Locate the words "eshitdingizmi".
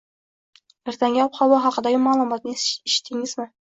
2.61-3.49